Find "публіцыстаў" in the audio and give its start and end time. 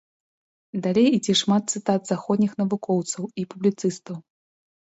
3.55-4.15